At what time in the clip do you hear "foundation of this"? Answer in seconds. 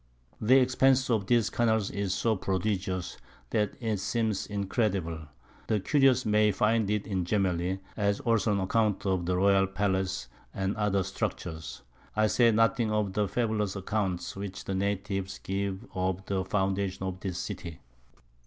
16.45-17.37